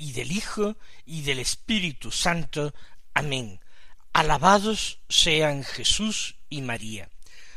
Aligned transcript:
y 0.00 0.12
del 0.12 0.32
Hijo 0.32 0.78
y 1.04 1.22
del 1.22 1.38
Espíritu 1.38 2.10
Santo. 2.10 2.72
Amén. 3.12 3.60
Alabados 4.14 4.98
sean 5.10 5.62
Jesús 5.62 6.36
y 6.48 6.62
María. 6.62 7.10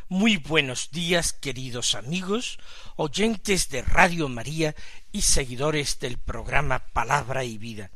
Muy 0.09 0.35
buenos 0.35 0.91
días, 0.91 1.31
queridos 1.31 1.95
amigos, 1.95 2.59
oyentes 2.97 3.69
de 3.69 3.81
Radio 3.81 4.27
María 4.27 4.75
y 5.13 5.21
seguidores 5.21 5.99
del 5.99 6.17
programa 6.17 6.79
Palabra 6.79 7.45
y 7.45 7.57
Vida. 7.57 7.91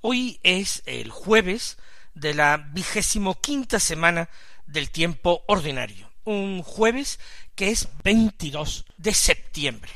Hoy 0.00 0.40
es 0.42 0.82
el 0.84 1.12
jueves 1.12 1.78
de 2.14 2.34
la 2.34 2.56
vigésimo 2.56 3.40
quinta 3.40 3.78
semana 3.78 4.28
del 4.66 4.90
tiempo 4.90 5.44
ordinario, 5.46 6.10
un 6.24 6.64
jueves 6.64 7.20
que 7.54 7.70
es 7.70 7.88
22 8.02 8.86
de 8.96 9.14
septiembre. 9.14 9.92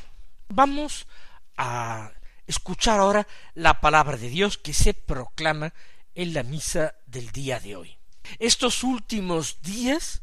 Vamos 0.47 1.05
a 1.57 2.13
escuchar 2.53 2.99
ahora 2.99 3.27
la 3.53 3.81
palabra 3.81 4.17
de 4.17 4.29
Dios 4.29 4.57
que 4.57 4.73
se 4.73 4.93
proclama 4.93 5.73
en 6.15 6.33
la 6.33 6.43
misa 6.43 6.95
del 7.05 7.31
día 7.31 7.59
de 7.59 7.75
hoy. 7.75 7.97
Estos 8.39 8.83
últimos 8.83 9.61
días 9.61 10.21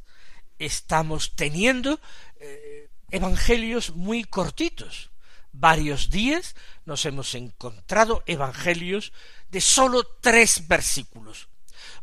estamos 0.59 1.35
teniendo 1.35 2.01
eh, 2.39 2.89
evangelios 3.11 3.95
muy 3.95 4.25
cortitos. 4.25 5.11
Varios 5.53 6.11
días 6.11 6.55
nos 6.85 7.05
hemos 7.05 7.35
encontrado 7.35 8.23
evangelios 8.27 9.13
de 9.51 9.61
sólo 9.61 10.05
tres 10.21 10.69
versículos. 10.69 11.49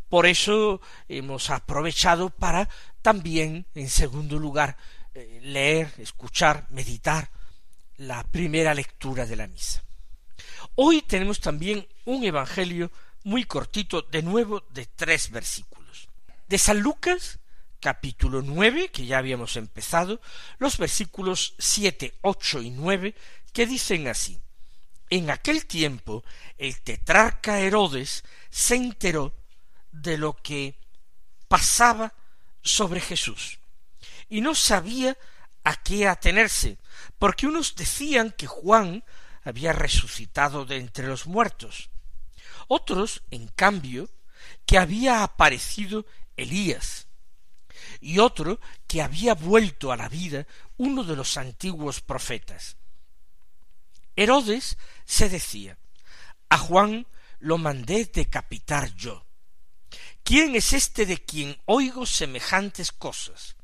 Por 0.09 0.25
eso 0.25 0.81
hemos 1.07 1.49
aprovechado 1.49 2.29
para 2.29 2.69
también, 3.01 3.65
en 3.73 3.89
segundo 3.89 4.37
lugar, 4.37 4.77
eh, 5.13 5.39
leer, 5.41 5.93
escuchar, 5.97 6.67
meditar 6.69 7.29
la 7.97 8.23
primera 8.23 8.73
lectura 8.73 9.25
de 9.25 9.35
la 9.35 9.47
misa. 9.47 9.86
Hoy 10.75 11.01
tenemos 11.01 11.39
también 11.39 11.87
un 12.05 12.23
evangelio 12.23 12.91
muy 13.23 13.43
cortito, 13.43 14.01
de 14.03 14.21
nuevo 14.21 14.63
de 14.69 14.85
tres 14.85 15.31
versículos. 15.31 16.09
De 16.47 16.57
San 16.57 16.79
Lucas, 16.79 17.39
capítulo 17.79 18.41
nueve, 18.41 18.89
que 18.89 19.05
ya 19.05 19.17
habíamos 19.17 19.57
empezado, 19.57 20.21
los 20.59 20.77
versículos 20.77 21.55
siete, 21.57 22.15
ocho 22.21 22.61
y 22.61 22.69
nueve, 22.69 23.15
que 23.53 23.65
dicen 23.65 24.07
así. 24.07 24.39
En 25.09 25.29
aquel 25.29 25.65
tiempo 25.65 26.23
el 26.57 26.79
tetrarca 26.81 27.59
Herodes 27.59 28.23
se 28.49 28.75
enteró 28.75 29.33
de 29.91 30.17
lo 30.17 30.35
que 30.35 30.75
pasaba 31.47 32.13
sobre 32.61 32.99
Jesús 32.99 33.59
y 34.29 34.41
no 34.41 34.53
sabía 34.53 35.17
a 35.63 35.75
qué 35.75 36.07
atenerse, 36.07 36.77
porque 37.19 37.47
unos 37.47 37.75
decían 37.75 38.33
que 38.37 38.47
Juan 38.47 39.03
había 39.47 39.73
resucitado 39.73 40.65
de 40.65 40.77
entre 40.77 41.07
los 41.07 41.27
muertos, 41.27 41.89
otros, 42.67 43.23
en 43.31 43.47
cambio, 43.47 44.09
que 44.65 44.77
había 44.77 45.23
aparecido 45.23 46.05
Elías, 46.35 47.07
y 47.99 48.19
otro 48.19 48.59
que 48.87 49.01
había 49.01 49.33
vuelto 49.33 49.91
a 49.91 49.97
la 49.97 50.09
vida 50.09 50.45
uno 50.77 51.03
de 51.03 51.15
los 51.15 51.37
antiguos 51.37 52.01
profetas. 52.01 52.77
Herodes 54.15 54.77
se 55.05 55.29
decía, 55.29 55.77
a 56.49 56.57
Juan 56.57 57.07
lo 57.39 57.57
mandé 57.57 58.05
decapitar 58.05 58.93
yo. 58.95 59.25
¿Quién 60.23 60.55
es 60.55 60.73
este 60.73 61.05
de 61.05 61.23
quien 61.23 61.57
oigo 61.65 62.05
semejantes 62.05 62.91
cosas? 62.91 63.55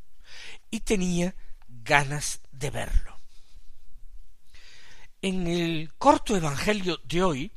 Y 0.69 0.81
tenía 0.81 1.35
ganas 1.67 2.39
de 2.51 2.69
verlo. 2.69 3.12
En 5.23 5.47
el 5.47 5.93
corto 5.97 6.35
Evangelio 6.35 6.99
de 7.05 7.23
hoy 7.23 7.51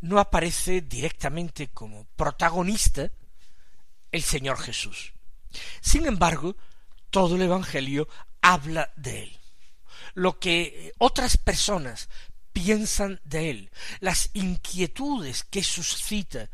no 0.00 0.18
aparece 0.18 0.80
directamente 0.80 1.68
como 1.68 2.06
protagonista 2.16 3.10
el 4.10 4.22
Señor 4.22 4.58
Jesús. 4.58 5.12
Sin 5.82 6.06
embargo, 6.06 6.56
todo 7.10 7.36
el 7.36 7.42
Evangelio 7.42 8.08
habla 8.40 8.90
de 8.96 9.24
él. 9.24 9.38
Lo 10.14 10.38
que 10.38 10.94
otras 10.96 11.36
personas 11.36 12.08
piensan 12.54 13.20
de 13.22 13.50
él, 13.50 13.70
las 14.00 14.30
inquietudes 14.32 15.44
que 15.44 15.62
suscita 15.62 16.48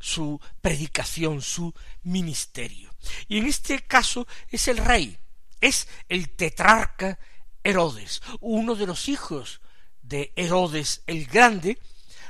su 0.00 0.40
predicación, 0.60 1.40
su 1.40 1.72
ministerio. 2.02 2.92
Y 3.28 3.38
en 3.38 3.46
este 3.46 3.78
caso 3.82 4.26
es 4.50 4.66
el 4.66 4.78
rey, 4.78 5.16
es 5.60 5.86
el 6.08 6.30
tetrarca 6.30 7.16
Herodes, 7.66 8.22
uno 8.40 8.76
de 8.76 8.86
los 8.86 9.08
hijos 9.08 9.60
de 10.00 10.32
Herodes 10.36 11.02
el 11.08 11.26
Grande, 11.26 11.80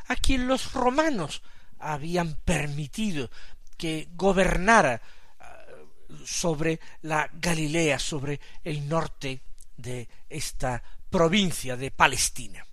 a 0.09 0.17
quien 0.17 0.49
los 0.49 0.73
romanos 0.73 1.43
habían 1.79 2.37
permitido 2.37 3.31
que 3.77 4.09
gobernara 4.15 5.03
ah, 5.39 5.67
sobre 6.25 6.81
la 7.03 7.29
Galilea, 7.35 7.99
sobre 7.99 8.41
el 8.65 8.89
norte 8.89 9.43
de 9.77 10.09
esta 10.31 10.83
provincia 11.11 11.77
de 11.77 11.91
Palestina. 11.91 12.67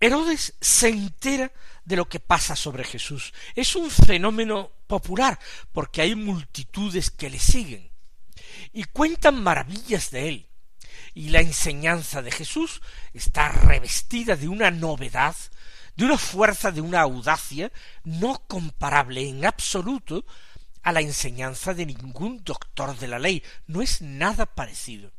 Herodes 0.00 0.54
se 0.60 0.88
entera 0.88 1.52
de 1.84 1.94
lo 1.94 2.08
que 2.08 2.18
pasa 2.18 2.56
sobre 2.56 2.82
Jesús. 2.82 3.32
Es 3.54 3.76
un 3.76 3.88
fenómeno 3.88 4.72
popular, 4.88 5.38
porque 5.70 6.02
hay 6.02 6.16
multitudes 6.16 7.12
que 7.12 7.30
le 7.30 7.38
siguen 7.38 7.88
y 8.72 8.82
cuentan 8.82 9.40
maravillas 9.40 10.10
de 10.10 10.28
él. 10.28 10.47
Y 11.18 11.30
la 11.30 11.40
enseñanza 11.40 12.22
de 12.22 12.30
Jesús 12.30 12.80
está 13.12 13.48
revestida 13.48 14.36
de 14.36 14.46
una 14.46 14.70
novedad, 14.70 15.34
de 15.96 16.04
una 16.04 16.16
fuerza, 16.16 16.70
de 16.70 16.80
una 16.80 17.00
audacia 17.00 17.72
no 18.04 18.46
comparable 18.46 19.28
en 19.28 19.44
absoluto 19.44 20.24
a 20.80 20.92
la 20.92 21.00
enseñanza 21.00 21.74
de 21.74 21.86
ningún 21.86 22.44
doctor 22.44 22.96
de 22.96 23.08
la 23.08 23.18
ley. 23.18 23.42
No 23.66 23.82
es 23.82 24.00
nada 24.00 24.46
parecido. 24.46 25.10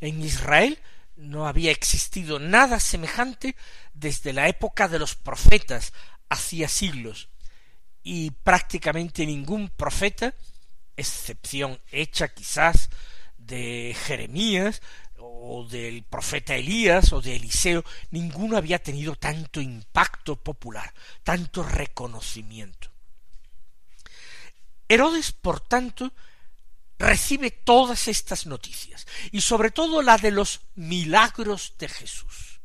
En 0.00 0.22
Israel 0.22 0.78
no 1.14 1.46
había 1.46 1.72
existido 1.72 2.38
nada 2.38 2.80
semejante 2.80 3.54
desde 3.92 4.32
la 4.32 4.48
época 4.48 4.88
de 4.88 4.98
los 4.98 5.14
profetas, 5.14 5.92
hacía 6.30 6.68
siglos, 6.68 7.28
y 8.02 8.30
prácticamente 8.30 9.26
ningún 9.26 9.68
profeta 9.68 10.32
excepción 10.96 11.78
hecha 11.92 12.28
quizás 12.28 12.88
de 13.46 13.96
Jeremías 14.06 14.82
o 15.18 15.66
del 15.68 16.02
profeta 16.02 16.54
Elías 16.54 17.12
o 17.12 17.20
de 17.20 17.36
Eliseo, 17.36 17.84
ninguno 18.10 18.56
había 18.56 18.82
tenido 18.82 19.14
tanto 19.16 19.60
impacto 19.60 20.36
popular, 20.36 20.92
tanto 21.22 21.62
reconocimiento. 21.62 22.90
Herodes, 24.88 25.32
por 25.32 25.60
tanto, 25.60 26.12
recibe 26.98 27.50
todas 27.50 28.08
estas 28.08 28.46
noticias, 28.46 29.06
y 29.32 29.40
sobre 29.40 29.70
todo 29.70 30.02
la 30.02 30.18
de 30.18 30.30
los 30.30 30.60
milagros 30.74 31.74
de 31.78 31.88
Jesús. 31.88 32.55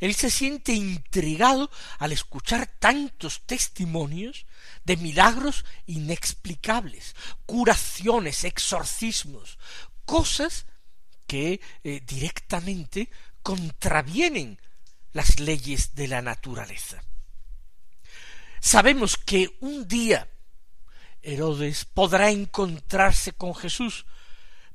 Él 0.00 0.14
se 0.14 0.30
siente 0.30 0.72
intrigado 0.72 1.70
al 1.98 2.12
escuchar 2.12 2.66
tantos 2.78 3.42
testimonios 3.46 4.46
de 4.84 4.96
milagros 4.96 5.64
inexplicables, 5.86 7.14
curaciones, 7.46 8.44
exorcismos, 8.44 9.58
cosas 10.04 10.66
que 11.26 11.60
eh, 11.84 12.00
directamente 12.06 13.10
contravienen 13.42 14.60
las 15.12 15.40
leyes 15.40 15.94
de 15.94 16.08
la 16.08 16.22
naturaleza. 16.22 17.02
Sabemos 18.60 19.16
que 19.16 19.56
un 19.60 19.88
día 19.88 20.28
Herodes 21.22 21.84
podrá 21.84 22.30
encontrarse 22.30 23.32
con 23.32 23.54
Jesús, 23.54 24.06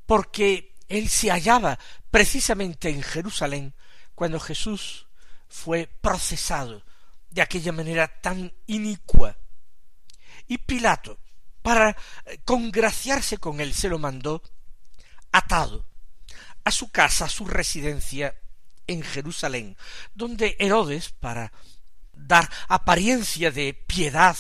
porque 0.06 0.76
él 0.88 1.10
se 1.10 1.30
hallaba 1.32 1.80
precisamente 2.12 2.90
en 2.90 3.02
Jerusalén 3.02 3.74
cuando 4.16 4.40
Jesús 4.40 5.08
fue 5.48 5.88
procesado 6.02 6.84
de 7.30 7.42
aquella 7.42 7.72
manera 7.72 8.08
tan 8.22 8.54
inicua. 8.66 9.38
Y 10.48 10.58
Pilato, 10.58 11.20
para 11.62 11.96
eh, 12.26 12.40
congraciarse 12.46 13.38
con 13.38 13.60
él, 13.60 13.74
se 13.74 13.90
lo 13.90 14.00
mandó 14.00 14.42
atado 15.32 15.86
a 16.64 16.72
su 16.72 16.90
casa, 16.92 17.26
a 17.26 17.30
su 17.30 17.46
residencia 17.46 18.36
en 18.88 19.04
Jerusalén, 19.04 19.78
donde 20.14 20.56
Herodes, 20.60 21.10
para 21.12 21.52
dar 22.14 22.50
apariencia 22.68 23.52
de 23.52 23.74
piedad 23.74 24.38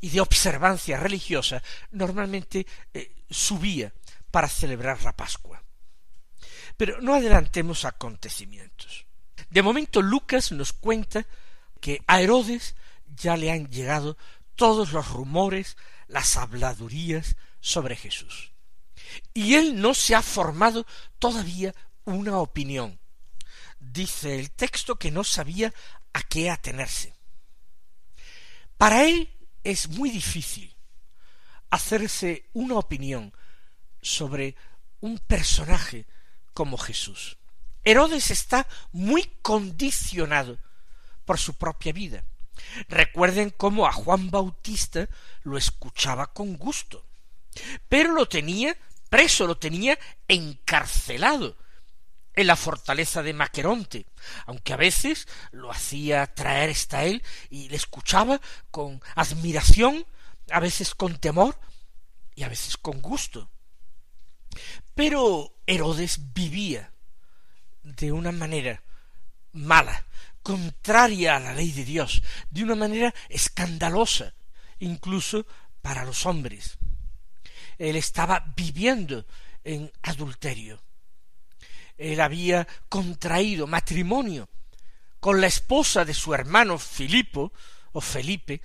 y 0.00 0.10
de 0.10 0.20
observancia 0.20 0.98
religiosa, 0.98 1.62
normalmente 1.90 2.66
eh, 2.92 3.24
subía 3.30 3.92
para 4.30 4.48
celebrar 4.48 5.02
la 5.02 5.14
Pascua. 5.14 5.63
Pero 6.76 7.00
no 7.00 7.14
adelantemos 7.14 7.84
acontecimientos. 7.84 9.06
De 9.50 9.62
momento 9.62 10.02
Lucas 10.02 10.52
nos 10.52 10.72
cuenta 10.72 11.26
que 11.80 12.02
a 12.06 12.20
Herodes 12.20 12.74
ya 13.06 13.36
le 13.36 13.50
han 13.50 13.68
llegado 13.68 14.16
todos 14.56 14.92
los 14.92 15.08
rumores, 15.08 15.76
las 16.08 16.36
habladurías 16.36 17.36
sobre 17.60 17.96
Jesús. 17.96 18.52
Y 19.32 19.54
él 19.54 19.80
no 19.80 19.94
se 19.94 20.14
ha 20.14 20.22
formado 20.22 20.86
todavía 21.18 21.74
una 22.04 22.38
opinión. 22.38 22.98
Dice 23.78 24.38
el 24.38 24.50
texto 24.50 24.96
que 24.96 25.10
no 25.10 25.24
sabía 25.24 25.72
a 26.12 26.22
qué 26.22 26.50
atenerse. 26.50 27.14
Para 28.76 29.04
él 29.04 29.30
es 29.62 29.88
muy 29.88 30.10
difícil 30.10 30.74
hacerse 31.70 32.48
una 32.52 32.76
opinión 32.76 33.32
sobre 34.00 34.56
un 35.00 35.18
personaje 35.18 36.06
como 36.54 36.78
Jesús. 36.78 37.36
Herodes 37.84 38.30
está 38.30 38.66
muy 38.92 39.24
condicionado 39.42 40.58
por 41.26 41.38
su 41.38 41.54
propia 41.54 41.92
vida. 41.92 42.24
Recuerden 42.88 43.50
cómo 43.50 43.86
a 43.86 43.92
Juan 43.92 44.30
Bautista 44.30 45.08
lo 45.42 45.58
escuchaba 45.58 46.32
con 46.32 46.56
gusto, 46.56 47.04
pero 47.88 48.12
lo 48.12 48.26
tenía 48.26 48.76
preso, 49.10 49.46
lo 49.46 49.58
tenía 49.58 49.98
encarcelado 50.28 51.56
en 52.34 52.46
la 52.46 52.56
fortaleza 52.56 53.22
de 53.22 53.32
Maqueronte, 53.32 54.06
aunque 54.46 54.72
a 54.72 54.76
veces 54.76 55.28
lo 55.52 55.70
hacía 55.70 56.26
traer 56.34 56.70
hasta 56.70 57.04
él 57.04 57.22
y 57.50 57.68
le 57.68 57.76
escuchaba 57.76 58.40
con 58.70 59.00
admiración, 59.14 60.06
a 60.50 60.60
veces 60.60 60.94
con 60.94 61.18
temor 61.18 61.58
y 62.34 62.42
a 62.42 62.48
veces 62.48 62.76
con 62.76 63.00
gusto. 63.00 63.50
Pero 64.94 65.56
Herodes 65.66 66.32
vivía 66.32 66.92
de 67.82 68.12
una 68.12 68.32
manera 68.32 68.82
mala, 69.52 70.04
contraria 70.42 71.36
a 71.36 71.40
la 71.40 71.54
ley 71.54 71.72
de 71.72 71.84
Dios, 71.84 72.22
de 72.50 72.62
una 72.62 72.74
manera 72.74 73.14
escandalosa, 73.28 74.34
incluso 74.78 75.46
para 75.80 76.04
los 76.04 76.26
hombres. 76.26 76.78
Él 77.78 77.96
estaba 77.96 78.52
viviendo 78.56 79.26
en 79.62 79.90
adulterio. 80.02 80.82
Él 81.96 82.20
había 82.20 82.66
contraído 82.88 83.66
matrimonio 83.66 84.48
con 85.20 85.40
la 85.40 85.46
esposa 85.46 86.04
de 86.04 86.14
su 86.14 86.34
hermano 86.34 86.78
Filipo 86.78 87.52
o 87.92 88.00
Felipe, 88.00 88.60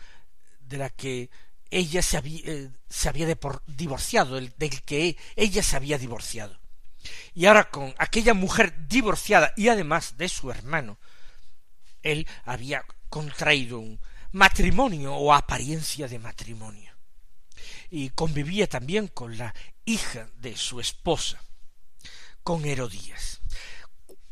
de 0.60 0.78
la 0.78 0.90
que 0.90 1.30
ella 1.72 2.02
se 2.02 2.18
había, 2.18 2.42
eh, 2.46 2.72
se 2.90 3.10
había 3.10 3.28
divorciado, 3.68 4.36
del 4.36 4.82
que 4.82 5.18
ella 5.36 5.64
se 5.64 5.76
había 5.76 5.98
divorciado. 5.98 6.60
Y 7.34 7.46
ahora 7.46 7.70
con 7.70 7.94
aquella 7.98 8.34
mujer 8.34 8.88
divorciada 8.88 9.54
y 9.56 9.70
además 9.70 10.18
de 10.18 10.30
su 10.30 10.52
hermano, 10.52 11.00
él 12.02 12.28
había 12.44 12.84
contraído 13.10 13.80
un 13.80 14.00
matrimonio 14.32 15.16
o 15.16 15.34
apariencia 15.34 16.08
de 16.08 16.20
matrimonio. 16.20 16.94
Y 17.90 18.10
convivía 18.10 18.68
también 18.68 19.08
con 19.08 19.38
la 19.38 19.54
hija 19.86 20.30
de 20.36 20.56
su 20.56 20.80
esposa, 20.80 21.44
con 22.44 22.66
Herodías. 22.66 23.42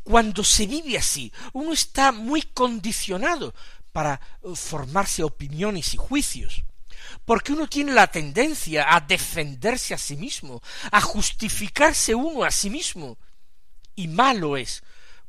Cuando 0.02 0.44
se 0.44 0.66
vive 0.66 0.96
así, 0.96 1.32
uno 1.52 1.72
está 1.72 2.12
muy 2.12 2.42
condicionado 2.42 3.54
para 3.92 4.20
formarse 4.54 5.22
opiniones 5.22 5.92
y 5.94 5.96
juicios, 5.96 6.64
porque 7.24 7.52
uno 7.52 7.68
tiene 7.68 7.92
la 7.92 8.06
tendencia 8.08 8.94
a 8.94 9.00
defenderse 9.00 9.94
a 9.94 9.98
sí 9.98 10.16
mismo, 10.16 10.62
a 10.90 11.00
justificarse 11.00 12.14
uno 12.14 12.44
a 12.44 12.50
sí 12.50 12.70
mismo, 12.70 13.18
y 13.94 14.08
malo 14.08 14.56
es 14.56 14.82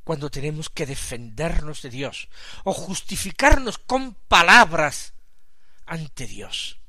cuando 0.03 0.29
tenemos 0.29 0.69
que 0.69 0.85
defendernos 0.85 1.81
de 1.81 1.89
Dios 1.89 2.29
o 2.63 2.73
justificarnos 2.73 3.77
con 3.77 4.15
palabras 4.27 5.13
ante 5.85 6.25
Dios. 6.27 6.79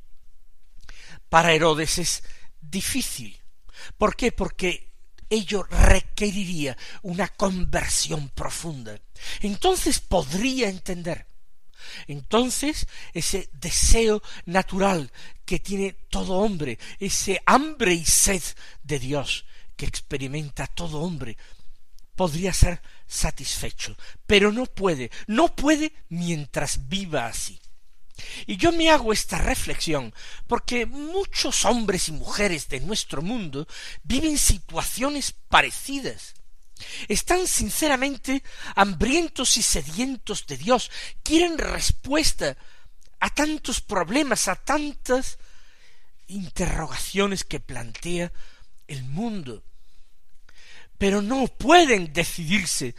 Para 1.29 1.53
Herodes 1.53 1.99
es 1.99 2.23
difícil. 2.61 3.41
¿Por 3.97 4.17
qué? 4.17 4.33
Porque 4.33 4.93
ello 5.31 5.63
requeriría 5.63 6.77
una 7.03 7.29
conversión 7.29 8.31
profunda. 8.31 8.99
Entonces 9.41 10.01
podría 10.01 10.69
entender. 10.69 11.30
Entonces 12.07 12.87
ese 13.13 13.49
deseo 13.53 14.23
natural 14.47 15.13
que 15.45 15.59
tiene 15.59 15.93
todo 16.11 16.35
hombre, 16.35 16.79
ese 16.99 17.41
hambre 17.47 17.95
y 17.95 18.05
sed 18.05 18.43
de 18.83 18.99
Dios 18.99 19.45
que 19.77 19.87
experimenta 19.87 20.67
todo 20.67 21.01
hombre, 21.01 21.37
podría 22.15 22.53
ser 22.53 22.83
satisfecho, 23.07 23.97
pero 24.27 24.53
no 24.53 24.67
puede, 24.67 25.11
no 25.27 25.55
puede 25.55 25.93
mientras 26.09 26.89
viva 26.89 27.27
así. 27.27 27.59
Y 28.47 28.57
yo 28.57 28.73
me 28.73 28.91
hago 28.91 29.13
esta 29.13 29.39
reflexión 29.39 30.15
porque 30.47 30.87
muchos 30.87 31.65
hombres 31.65 32.09
y 32.09 32.13
mujeres 32.13 32.69
de 32.69 32.81
nuestro 32.81 33.23
mundo 33.23 33.67
viven 34.03 34.39
situaciones 34.39 35.33
parecidas. 35.49 36.35
Están 37.09 37.47
sinceramente 37.47 38.43
hambrientos 38.75 39.57
y 39.57 39.63
sedientos 39.63 40.47
de 40.47 40.57
Dios, 40.57 40.91
quieren 41.23 41.59
respuesta 41.59 42.57
a 43.19 43.31
tantos 43.31 43.81
problemas, 43.81 44.49
a 44.49 44.57
tantas 44.57 45.39
interrogaciones 46.29 47.45
que 47.45 47.61
plantea 47.61 48.33
el 48.87 49.05
mundo 49.05 49.63
pero 51.01 51.23
no 51.23 51.47
pueden 51.47 52.13
decidirse 52.13 52.95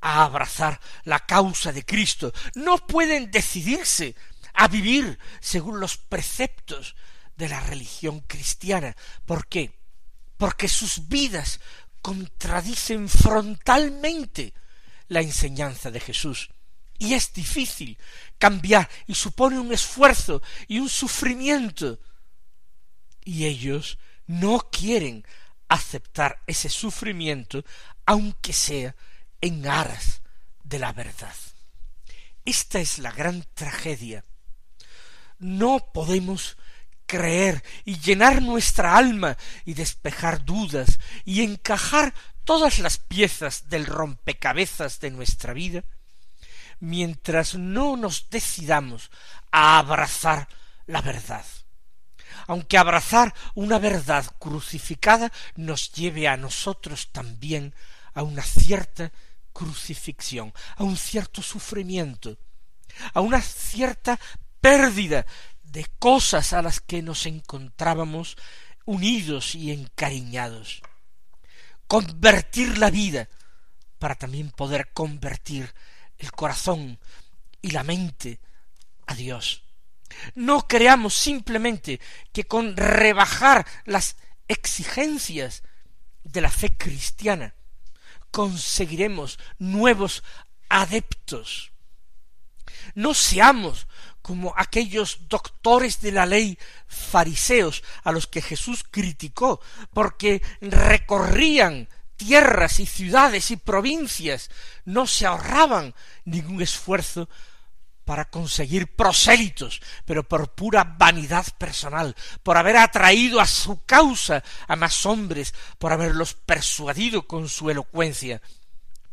a 0.00 0.24
abrazar 0.24 0.80
la 1.04 1.20
causa 1.20 1.70
de 1.70 1.84
Cristo, 1.84 2.32
no 2.56 2.76
pueden 2.88 3.30
decidirse 3.30 4.16
a 4.52 4.66
vivir 4.66 5.16
según 5.38 5.78
los 5.78 5.96
preceptos 5.96 6.96
de 7.36 7.48
la 7.48 7.60
religión 7.60 8.18
cristiana. 8.26 8.96
¿Por 9.26 9.46
qué? 9.46 9.78
Porque 10.36 10.66
sus 10.66 11.06
vidas 11.06 11.60
contradicen 12.06 13.08
frontalmente 13.08 14.54
la 15.08 15.22
enseñanza 15.22 15.90
de 15.90 15.98
Jesús. 15.98 16.50
Y 17.00 17.14
es 17.14 17.32
difícil 17.32 17.98
cambiar 18.38 18.88
y 19.08 19.16
supone 19.16 19.58
un 19.58 19.72
esfuerzo 19.72 20.40
y 20.68 20.78
un 20.78 20.88
sufrimiento. 20.88 21.98
Y 23.24 23.46
ellos 23.46 23.98
no 24.28 24.70
quieren 24.70 25.26
aceptar 25.66 26.44
ese 26.46 26.68
sufrimiento, 26.68 27.64
aunque 28.04 28.52
sea 28.52 28.94
en 29.40 29.66
aras 29.66 30.22
de 30.62 30.78
la 30.78 30.92
verdad. 30.92 31.34
Esta 32.44 32.78
es 32.78 33.00
la 33.00 33.10
gran 33.10 33.44
tragedia. 33.52 34.24
No 35.40 35.90
podemos 35.92 36.56
creer 37.06 37.62
y 37.84 37.98
llenar 37.98 38.42
nuestra 38.42 38.96
alma 38.96 39.36
y 39.64 39.74
despejar 39.74 40.44
dudas 40.44 40.98
y 41.24 41.42
encajar 41.42 42.14
todas 42.44 42.78
las 42.78 42.98
piezas 42.98 43.68
del 43.68 43.86
rompecabezas 43.86 45.00
de 45.00 45.10
nuestra 45.10 45.52
vida 45.52 45.84
mientras 46.80 47.54
no 47.54 47.96
nos 47.96 48.28
decidamos 48.30 49.10
a 49.50 49.78
abrazar 49.78 50.48
la 50.86 51.00
verdad. 51.00 51.44
Aunque 52.46 52.78
abrazar 52.78 53.34
una 53.54 53.78
verdad 53.78 54.24
crucificada 54.38 55.32
nos 55.56 55.92
lleve 55.92 56.28
a 56.28 56.36
nosotros 56.36 57.10
también 57.12 57.74
a 58.14 58.22
una 58.22 58.42
cierta 58.42 59.10
crucifixión, 59.52 60.52
a 60.76 60.84
un 60.84 60.96
cierto 60.96 61.42
sufrimiento, 61.42 62.38
a 63.14 63.20
una 63.20 63.40
cierta 63.40 64.20
pérdida 64.60 65.26
de 65.76 65.84
cosas 65.98 66.54
a 66.54 66.62
las 66.62 66.80
que 66.80 67.02
nos 67.02 67.26
encontrábamos 67.26 68.38
unidos 68.86 69.54
y 69.54 69.72
encariñados. 69.72 70.80
Convertir 71.86 72.78
la 72.78 72.88
vida 72.88 73.28
para 73.98 74.14
también 74.14 74.50
poder 74.52 74.90
convertir 74.94 75.74
el 76.16 76.32
corazón 76.32 76.98
y 77.60 77.72
la 77.72 77.82
mente 77.82 78.40
a 79.06 79.14
Dios. 79.16 79.64
No 80.34 80.66
creamos 80.66 81.12
simplemente 81.12 82.00
que 82.32 82.44
con 82.44 82.74
rebajar 82.74 83.66
las 83.84 84.16
exigencias 84.48 85.62
de 86.24 86.40
la 86.40 86.50
fe 86.50 86.74
cristiana 86.74 87.54
conseguiremos 88.30 89.38
nuevos 89.58 90.24
adeptos. 90.70 91.70
No 92.94 93.12
seamos 93.12 93.86
como 94.26 94.52
aquellos 94.56 95.28
doctores 95.28 96.00
de 96.00 96.10
la 96.10 96.26
ley 96.26 96.58
fariseos 96.88 97.84
a 98.02 98.10
los 98.10 98.26
que 98.26 98.42
Jesús 98.42 98.84
criticó, 98.90 99.60
porque 99.94 100.42
recorrían 100.60 101.88
tierras 102.16 102.80
y 102.80 102.86
ciudades 102.86 103.52
y 103.52 103.56
provincias, 103.56 104.50
no 104.84 105.06
se 105.06 105.26
ahorraban 105.26 105.94
ningún 106.24 106.60
esfuerzo 106.60 107.28
para 108.04 108.24
conseguir 108.24 108.96
prosélitos, 108.96 109.80
pero 110.04 110.24
por 110.24 110.56
pura 110.56 110.82
vanidad 110.82 111.46
personal, 111.56 112.16
por 112.42 112.56
haber 112.56 112.78
atraído 112.78 113.40
a 113.40 113.46
su 113.46 113.84
causa 113.84 114.42
a 114.66 114.74
más 114.74 115.06
hombres, 115.06 115.54
por 115.78 115.92
haberlos 115.92 116.34
persuadido 116.34 117.28
con 117.28 117.48
su 117.48 117.70
elocuencia. 117.70 118.42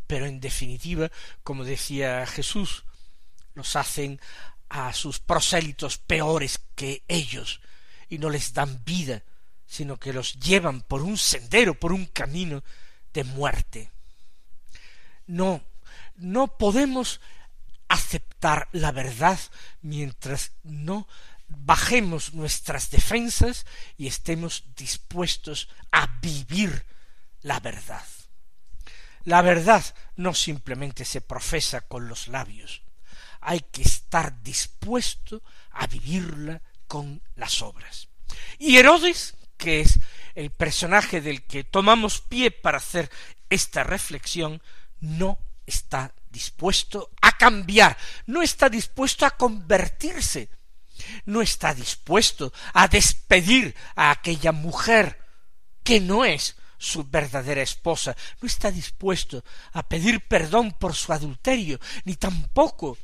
Pero 0.08 0.26
en 0.26 0.40
definitiva, 0.40 1.12
como 1.44 1.66
decía 1.66 2.26
Jesús, 2.26 2.84
los 3.54 3.76
hacen 3.76 4.20
a 4.74 4.92
sus 4.92 5.20
prosélitos 5.20 6.00
peores 6.00 6.60
que 6.74 7.04
ellos, 7.08 7.62
y 8.10 8.18
no 8.18 8.32
les 8.32 8.56
dan 8.56 8.84
vida, 8.84 9.22
sino 9.68 10.00
que 10.00 10.14
los 10.14 10.40
llevan 10.40 10.82
por 10.82 11.04
un 11.04 11.16
sendero, 11.16 11.80
por 11.80 11.94
un 11.94 12.08
camino 12.08 12.64
de 13.14 13.24
muerte. 13.24 13.92
No, 15.28 15.62
no 16.16 16.58
podemos 16.58 17.22
aceptar 17.88 18.68
la 18.72 18.92
verdad 18.92 19.40
mientras 19.84 20.54
no 20.64 21.08
bajemos 21.48 22.34
nuestras 22.34 22.90
defensas 22.90 23.68
y 23.96 24.08
estemos 24.08 24.64
dispuestos 24.76 25.70
a 25.92 26.20
vivir 26.20 26.84
la 27.44 27.60
verdad. 27.60 28.06
La 29.24 29.44
verdad 29.44 29.84
no 30.16 30.34
simplemente 30.34 31.06
se 31.06 31.22
profesa 31.22 31.82
con 31.82 32.08
los 32.08 32.28
labios, 32.28 32.82
hay 33.46 33.62
que 33.72 33.82
estar 33.82 34.42
dispuesto 34.42 35.42
a 35.72 35.88
vivirla 35.88 36.62
con 36.88 37.22
las 37.36 37.62
obras. 37.62 38.08
Y 38.58 38.78
Herodes, 38.78 39.36
que 39.58 39.82
es 39.82 40.00
el 40.36 40.52
personaje 40.52 41.22
del 41.22 41.44
que 41.44 41.64
tomamos 41.64 42.22
pie 42.22 42.52
para 42.52 42.78
hacer 42.78 43.10
esta 43.50 43.84
reflexión, 43.84 44.62
no 45.00 45.38
está 45.66 46.14
dispuesto 46.30 47.12
a 47.22 47.38
cambiar, 47.38 47.98
no 48.26 48.42
está 48.42 48.70
dispuesto 48.70 49.26
a 49.26 49.32
convertirse, 49.32 50.50
no 51.26 51.42
está 51.42 51.74
dispuesto 51.74 52.52
a 52.74 52.88
despedir 52.88 53.76
a 53.96 54.12
aquella 54.12 54.52
mujer 54.52 55.20
que 55.84 56.00
no 56.00 56.26
es 56.26 56.56
su 56.78 57.06
verdadera 57.06 57.62
esposa, 57.62 58.16
no 58.42 58.48
está 58.48 58.72
dispuesto 58.72 59.44
a 59.72 59.84
pedir 59.88 60.28
perdón 60.28 60.72
por 60.74 60.96
su 60.96 61.14
adulterio, 61.14 61.80
ni 62.04 62.16
tampoco 62.16 62.98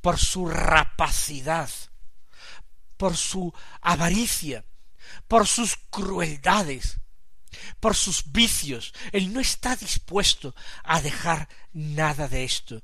por 0.00 0.18
su 0.18 0.46
rapacidad, 0.46 1.70
por 2.96 3.16
su 3.16 3.52
avaricia, 3.80 4.64
por 5.28 5.46
sus 5.46 5.76
crueldades, 5.90 7.00
por 7.80 7.94
sus 7.96 8.30
vicios. 8.32 8.92
Él 9.12 9.32
no 9.32 9.40
está 9.40 9.76
dispuesto 9.76 10.54
a 10.84 11.00
dejar 11.00 11.48
nada 11.72 12.28
de 12.28 12.44
esto, 12.44 12.82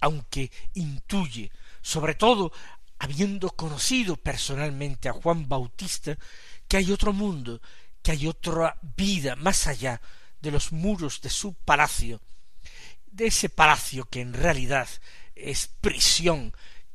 aunque 0.00 0.50
intuye, 0.74 1.50
sobre 1.82 2.14
todo 2.14 2.52
habiendo 2.98 3.50
conocido 3.50 4.16
personalmente 4.16 5.08
a 5.08 5.12
Juan 5.12 5.48
Bautista, 5.48 6.16
que 6.66 6.78
hay 6.78 6.90
otro 6.90 7.12
mundo, 7.12 7.60
que 8.02 8.12
hay 8.12 8.26
otra 8.26 8.78
vida 8.96 9.36
más 9.36 9.66
allá 9.66 10.00
de 10.40 10.50
los 10.50 10.72
muros 10.72 11.20
de 11.20 11.30
su 11.30 11.54
palacio, 11.54 12.20
de 13.06 13.26
ese 13.26 13.48
palacio 13.48 14.08
que 14.08 14.20
en 14.20 14.32
realidad 14.32 14.88
es 15.36 15.68
prisión 15.80 16.52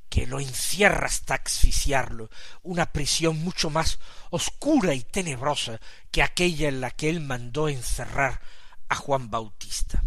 que 0.09 0.27
lo 0.27 0.41
encierra 0.41 1.05
hasta 1.05 1.35
asfixiarlo, 1.35 2.29
una 2.63 2.91
prisión 2.91 3.41
mucho 3.41 3.69
más 3.69 3.97
oscura 4.29 4.93
y 4.93 5.03
tenebrosa 5.03 5.79
que 6.11 6.21
aquella 6.21 6.67
en 6.67 6.81
la 6.81 6.91
que 6.91 7.09
él 7.09 7.21
mandó 7.21 7.69
encerrar 7.69 8.41
a 8.89 8.95
Juan 8.95 9.31
Bautista. 9.31 10.03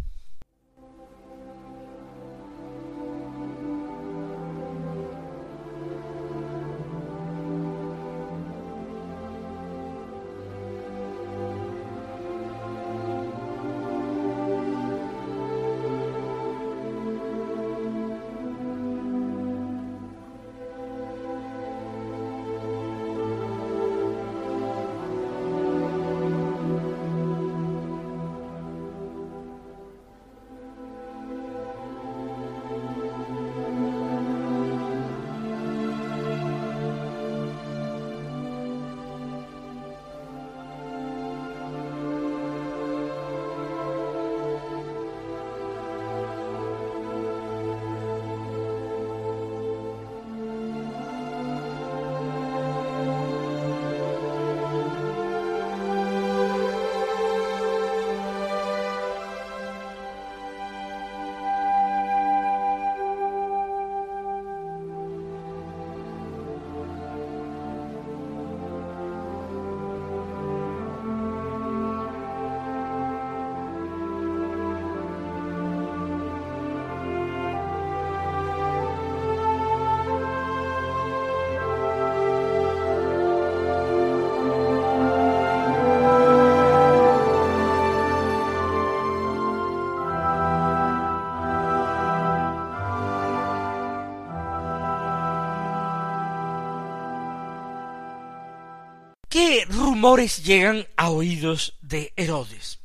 ¿Qué 99.35 99.67
rumores 99.69 100.45
llegan 100.45 100.87
a 100.97 101.11
oídos 101.11 101.76
de 101.83 102.12
Herodes? 102.14 102.79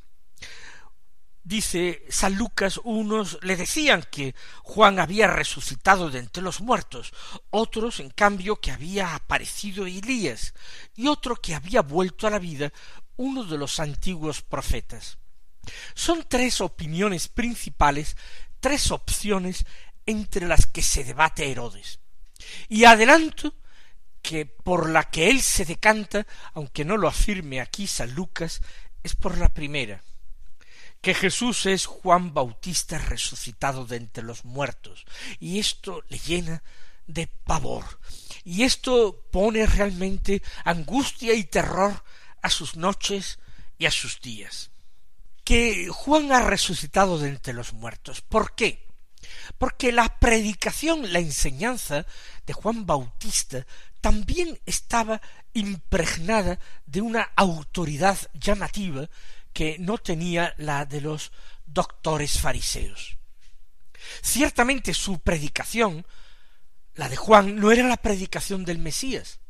Dice 1.44 2.04
San 2.08 2.34
Lucas, 2.34 2.80
unos 2.82 3.38
le 3.42 3.54
decían 3.54 4.04
que 4.10 4.34
Juan 4.64 4.98
había 4.98 5.28
resucitado 5.28 6.10
de 6.10 6.18
entre 6.18 6.42
los 6.42 6.60
muertos, 6.60 7.12
otros, 7.50 8.00
en 8.00 8.10
cambio, 8.10 8.56
que 8.56 8.72
había 8.72 9.14
aparecido 9.14 9.86
Elías, 9.86 10.52
y 10.96 11.06
otro 11.06 11.36
que 11.36 11.54
había 11.54 11.82
vuelto 11.82 12.26
a 12.26 12.30
la 12.30 12.40
vida 12.40 12.72
uno 13.14 13.44
de 13.44 13.56
los 13.56 13.78
antiguos 13.78 14.42
profetas. 14.42 15.18
Son 15.94 16.26
tres 16.28 16.60
opiniones 16.60 17.28
principales, 17.28 18.16
tres 18.58 18.90
opciones 18.90 19.66
entre 20.04 20.48
las 20.48 20.66
que 20.66 20.82
se 20.82 21.04
debate 21.04 21.48
Herodes. 21.48 22.00
Y 22.68 22.86
adelanto 22.86 23.54
que 24.22 24.46
por 24.46 24.90
la 24.90 25.04
que 25.04 25.30
él 25.30 25.40
se 25.40 25.64
decanta, 25.64 26.26
aunque 26.54 26.84
no 26.84 26.96
lo 26.96 27.08
afirme 27.08 27.60
aquí 27.60 27.86
San 27.86 28.14
Lucas, 28.14 28.60
es 29.02 29.14
por 29.14 29.38
la 29.38 29.48
primera, 29.48 30.02
que 31.00 31.14
Jesús 31.14 31.66
es 31.66 31.86
Juan 31.86 32.34
Bautista 32.34 32.98
resucitado 32.98 33.86
de 33.86 33.96
entre 33.96 34.22
los 34.22 34.44
muertos, 34.44 35.04
y 35.38 35.58
esto 35.58 36.02
le 36.08 36.18
llena 36.18 36.62
de 37.06 37.26
pavor, 37.26 38.00
y 38.44 38.62
esto 38.62 39.26
pone 39.30 39.66
realmente 39.66 40.42
angustia 40.64 41.34
y 41.34 41.44
terror 41.44 42.04
a 42.42 42.50
sus 42.50 42.76
noches 42.76 43.38
y 43.78 43.86
a 43.86 43.90
sus 43.90 44.20
días. 44.20 44.70
Que 45.44 45.88
Juan 45.88 46.32
ha 46.32 46.42
resucitado 46.42 47.18
de 47.18 47.28
entre 47.28 47.54
los 47.54 47.72
muertos. 47.72 48.20
¿Por 48.20 48.54
qué? 48.54 48.86
Porque 49.58 49.90
la 49.90 50.18
predicación, 50.18 51.12
la 51.12 51.18
enseñanza 51.18 52.06
de 52.46 52.52
Juan 52.52 52.86
Bautista 52.86 53.66
también 54.00 54.58
estaba 54.66 55.20
impregnada 55.52 56.58
de 56.86 57.00
una 57.00 57.30
autoridad 57.36 58.18
llamativa 58.34 59.08
que 59.52 59.76
no 59.78 59.98
tenía 59.98 60.54
la 60.58 60.86
de 60.86 61.00
los 61.00 61.32
doctores 61.66 62.38
fariseos. 62.38 63.16
Ciertamente 64.22 64.94
su 64.94 65.18
predicación, 65.18 66.06
la 66.94 67.08
de 67.08 67.16
Juan, 67.16 67.56
no 67.56 67.70
era 67.70 67.86
la 67.86 67.96
predicación 67.96 68.64
del 68.64 68.78
Mesías, 68.78 69.40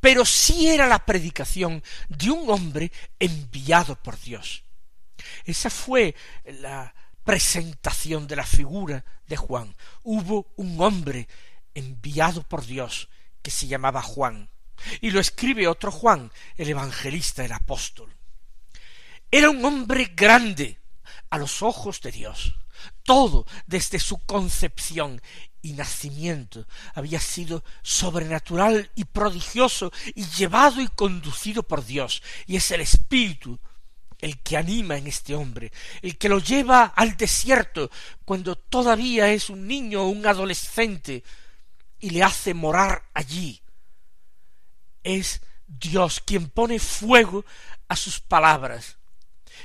pero 0.00 0.24
sí 0.24 0.68
era 0.68 0.86
la 0.86 1.04
predicación 1.04 1.82
de 2.08 2.30
un 2.30 2.50
hombre 2.50 2.92
enviado 3.18 3.96
por 3.96 4.20
Dios. 4.20 4.64
Esa 5.44 5.70
fue 5.70 6.14
la 6.44 6.94
presentación 7.24 8.26
de 8.26 8.36
la 8.36 8.46
figura 8.46 9.04
de 9.26 9.36
Juan. 9.36 9.74
Hubo 10.02 10.52
un 10.56 10.80
hombre 10.80 11.28
enviado 11.74 12.42
por 12.42 12.64
Dios, 12.64 13.08
que 13.42 13.50
se 13.50 13.66
llamaba 13.66 14.02
Juan, 14.02 14.50
y 15.00 15.10
lo 15.10 15.20
escribe 15.20 15.68
otro 15.68 15.90
Juan, 15.90 16.30
el 16.56 16.68
evangelista, 16.68 17.44
el 17.44 17.52
apóstol. 17.52 18.14
Era 19.30 19.50
un 19.50 19.64
hombre 19.64 20.12
grande 20.14 20.78
a 21.30 21.38
los 21.38 21.62
ojos 21.62 22.00
de 22.00 22.12
Dios. 22.12 22.54
Todo 23.02 23.46
desde 23.66 23.98
su 23.98 24.18
concepción 24.18 25.20
y 25.62 25.72
nacimiento 25.72 26.66
había 26.94 27.20
sido 27.20 27.64
sobrenatural 27.82 28.90
y 28.94 29.04
prodigioso 29.04 29.92
y 30.14 30.24
llevado 30.26 30.80
y 30.80 30.88
conducido 30.88 31.62
por 31.62 31.84
Dios, 31.84 32.22
y 32.46 32.56
es 32.56 32.70
el 32.70 32.80
Espíritu 32.80 33.58
el 34.20 34.38
que 34.40 34.56
anima 34.56 34.96
en 34.96 35.06
este 35.06 35.34
hombre, 35.34 35.72
el 36.02 36.18
que 36.18 36.28
lo 36.28 36.38
lleva 36.38 36.84
al 36.84 37.16
desierto 37.16 37.90
cuando 38.24 38.56
todavía 38.56 39.30
es 39.32 39.48
un 39.48 39.66
niño 39.66 40.02
o 40.02 40.08
un 40.08 40.26
adolescente 40.26 41.22
y 42.00 42.10
le 42.10 42.22
hace 42.22 42.54
morar 42.54 43.08
allí. 43.14 43.62
Es 45.02 45.40
Dios 45.66 46.20
quien 46.24 46.48
pone 46.48 46.78
fuego 46.78 47.44
a 47.88 47.96
sus 47.96 48.20
palabras, 48.20 48.96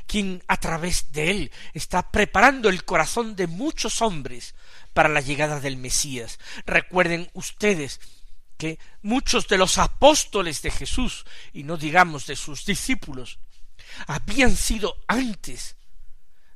quien 0.07 0.43
a 0.47 0.57
través 0.57 1.11
de 1.11 1.31
él 1.31 1.51
está 1.73 2.11
preparando 2.11 2.69
el 2.69 2.83
corazón 2.85 3.35
de 3.35 3.47
muchos 3.47 4.01
hombres 4.01 4.55
para 4.93 5.09
la 5.09 5.21
llegada 5.21 5.59
del 5.59 5.77
Mesías. 5.77 6.39
Recuerden 6.65 7.29
ustedes 7.33 7.99
que 8.57 8.79
muchos 9.01 9.47
de 9.47 9.57
los 9.57 9.77
apóstoles 9.77 10.61
de 10.61 10.71
Jesús, 10.71 11.25
y 11.51 11.63
no 11.63 11.77
digamos 11.77 12.27
de 12.27 12.35
sus 12.35 12.65
discípulos, 12.65 13.39
habían 14.07 14.55
sido 14.55 14.95
antes 15.07 15.75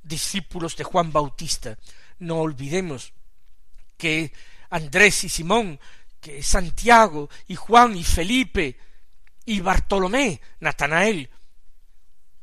discípulos 0.03 0.75
de 0.75 0.83
Juan 0.83 1.11
Bautista. 1.11 1.77
No 2.19 2.37
olvidemos 2.37 3.13
que 3.97 4.31
Andrés 4.69 5.23
y 5.23 5.29
Simón, 5.29 5.79
que 6.19 6.43
Santiago 6.43 7.29
y 7.47 7.55
Juan 7.55 7.95
y 7.95 8.03
Felipe 8.03 8.77
y 9.45 9.61
Bartolomé, 9.61 10.41
Natanael, 10.59 11.29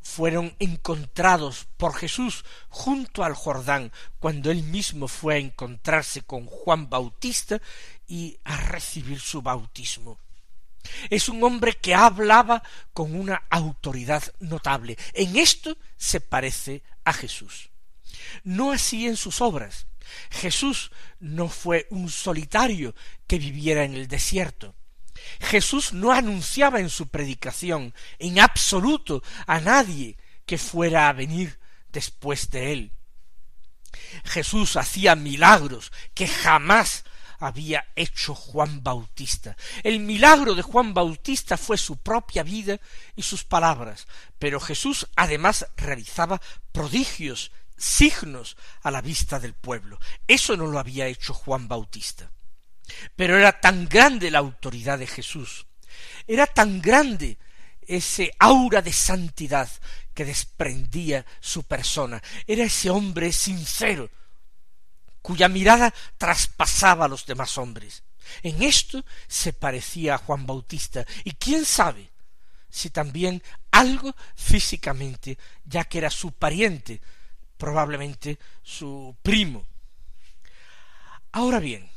fueron 0.00 0.54
encontrados 0.58 1.66
por 1.76 1.94
Jesús 1.94 2.44
junto 2.68 3.24
al 3.24 3.34
Jordán, 3.34 3.90
cuando 4.18 4.50
él 4.50 4.62
mismo 4.62 5.08
fue 5.08 5.34
a 5.34 5.38
encontrarse 5.38 6.22
con 6.22 6.46
Juan 6.46 6.88
Bautista 6.90 7.60
y 8.06 8.38
a 8.44 8.56
recibir 8.56 9.18
su 9.18 9.42
bautismo. 9.42 10.18
Es 11.08 11.30
un 11.30 11.42
hombre 11.42 11.74
que 11.74 11.94
hablaba 11.94 12.62
con 12.92 13.14
una 13.14 13.42
autoridad 13.48 14.22
notable. 14.40 14.98
En 15.14 15.36
esto 15.36 15.76
se 15.96 16.20
parece 16.20 16.82
a 17.04 17.12
Jesús. 17.12 17.70
No 18.44 18.72
así 18.72 19.06
en 19.06 19.16
sus 19.16 19.40
obras. 19.40 19.86
Jesús 20.30 20.90
no 21.20 21.48
fue 21.48 21.86
un 21.90 22.10
solitario 22.10 22.94
que 23.26 23.38
viviera 23.38 23.84
en 23.84 23.94
el 23.94 24.08
desierto. 24.08 24.74
Jesús 25.40 25.92
no 25.92 26.12
anunciaba 26.12 26.80
en 26.80 26.90
su 26.90 27.08
predicación 27.08 27.94
en 28.18 28.40
absoluto 28.40 29.22
a 29.46 29.60
nadie 29.60 30.16
que 30.46 30.58
fuera 30.58 31.08
a 31.08 31.12
venir 31.12 31.58
después 31.92 32.50
de 32.50 32.72
él. 32.72 32.92
Jesús 34.24 34.76
hacía 34.76 35.14
milagros 35.14 35.92
que 36.14 36.26
jamás 36.26 37.04
había 37.38 37.86
hecho 37.94 38.34
Juan 38.34 38.82
Bautista. 38.82 39.56
El 39.82 40.00
milagro 40.00 40.54
de 40.54 40.62
Juan 40.62 40.94
Bautista 40.94 41.56
fue 41.56 41.76
su 41.78 41.98
propia 41.98 42.42
vida 42.42 42.80
y 43.16 43.22
sus 43.22 43.44
palabras, 43.44 44.06
pero 44.38 44.60
Jesús 44.60 45.06
además 45.16 45.66
realizaba 45.76 46.40
prodigios, 46.72 47.52
signos 47.76 48.56
a 48.82 48.90
la 48.90 49.00
vista 49.00 49.40
del 49.40 49.54
pueblo. 49.54 49.98
Eso 50.26 50.56
no 50.56 50.66
lo 50.66 50.78
había 50.78 51.06
hecho 51.06 51.34
Juan 51.34 51.68
Bautista. 51.68 52.30
Pero 53.16 53.38
era 53.38 53.60
tan 53.60 53.88
grande 53.88 54.30
la 54.30 54.40
autoridad 54.40 54.98
de 54.98 55.06
Jesús, 55.06 55.66
era 56.26 56.46
tan 56.46 56.80
grande 56.80 57.38
ese 57.86 58.32
aura 58.38 58.82
de 58.82 58.92
santidad 58.92 59.68
que 60.12 60.24
desprendía 60.24 61.24
su 61.40 61.64
persona, 61.64 62.22
era 62.46 62.64
ese 62.64 62.90
hombre 62.90 63.32
sincero, 63.32 64.10
cuya 65.22 65.48
mirada 65.48 65.92
traspasaba 66.18 67.06
a 67.06 67.08
los 67.08 67.26
demás 67.26 67.58
hombres. 67.58 68.02
En 68.42 68.62
esto 68.62 69.04
se 69.28 69.52
parecía 69.52 70.14
a 70.14 70.18
Juan 70.18 70.46
Bautista, 70.46 71.04
y 71.24 71.32
quién 71.32 71.64
sabe 71.64 72.10
si 72.70 72.90
también 72.90 73.42
algo 73.70 74.14
físicamente, 74.34 75.38
ya 75.64 75.84
que 75.84 75.98
era 75.98 76.10
su 76.10 76.32
pariente, 76.32 77.00
probablemente 77.56 78.38
su 78.62 79.16
primo. 79.22 79.66
Ahora 81.32 81.58
bien, 81.58 81.90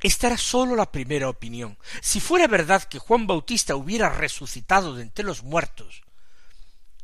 esta 0.00 0.28
era 0.28 0.36
sólo 0.36 0.76
la 0.76 0.92
primera 0.92 1.28
opinión. 1.28 1.76
Si 2.00 2.20
fuera 2.20 2.46
verdad 2.46 2.84
que 2.84 2.98
Juan 2.98 3.26
Bautista 3.26 3.74
hubiera 3.74 4.10
resucitado 4.10 4.94
de 4.94 5.02
entre 5.02 5.24
los 5.24 5.42
muertos, 5.42 6.02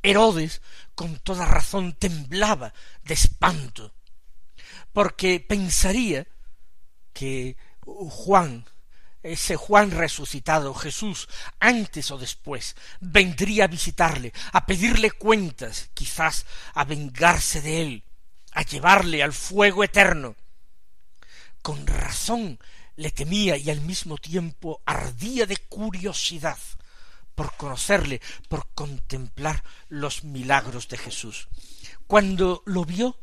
Herodes 0.03 0.61
con 0.95 1.19
toda 1.19 1.47
razón 1.47 1.95
temblaba 1.95 2.75
de 3.03 3.14
espanto, 3.14 3.95
porque 4.93 5.40
pensaría 5.40 6.27
que 7.12 7.57
Juan, 7.81 8.67
ese 9.24 9.56
Juan 9.56 9.90
resucitado, 9.90 10.74
Jesús, 10.74 11.28
antes 11.58 12.10
o 12.10 12.18
después, 12.18 12.76
vendría 13.00 13.64
a 13.64 13.68
visitarle, 13.68 14.32
a 14.52 14.66
pedirle 14.66 15.10
cuentas, 15.10 15.88
quizás 15.94 16.44
a 16.74 16.84
vengarse 16.84 17.62
de 17.62 17.82
él, 17.82 18.04
a 18.52 18.62
llevarle 18.62 19.22
al 19.22 19.32
fuego 19.32 19.82
eterno. 19.82 20.37
Con 21.62 21.87
razón 21.87 22.58
le 22.96 23.10
temía 23.10 23.56
y 23.56 23.70
al 23.70 23.80
mismo 23.80 24.18
tiempo 24.18 24.82
ardía 24.84 25.46
de 25.46 25.56
curiosidad 25.56 26.58
por 27.34 27.56
conocerle, 27.56 28.20
por 28.48 28.68
contemplar 28.74 29.64
los 29.88 30.22
milagros 30.22 30.87
de 30.88 30.98
Jesús. 30.98 31.48
Cuando 32.06 32.62
lo 32.66 32.84
vio 32.84 33.18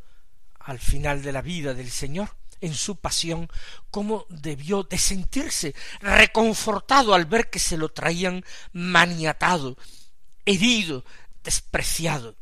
al 0.58 0.80
final 0.80 1.22
de 1.22 1.32
la 1.32 1.42
vida 1.42 1.74
del 1.74 1.90
Señor, 1.90 2.36
en 2.62 2.74
su 2.74 2.96
pasión, 2.96 3.50
cómo 3.90 4.24
debió 4.30 4.84
de 4.84 4.96
sentirse 4.96 5.74
reconfortado 6.00 7.12
al 7.12 7.26
ver 7.26 7.50
que 7.50 7.58
se 7.58 7.76
lo 7.76 7.90
traían 7.90 8.44
maniatado, 8.72 9.76
herido, 10.46 11.04
despreciado. 11.44 12.36